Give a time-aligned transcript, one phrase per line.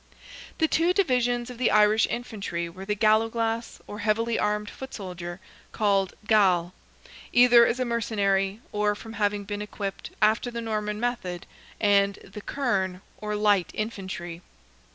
[0.57, 5.39] The two divisions of the Irish infantry were the galloglass, or heavily armed foot soldier,
[5.73, 6.73] called gall,
[7.31, 11.45] either as a mercenary, or from having been equipped after the Norman method,
[11.79, 14.41] and the kerne, or light infantry.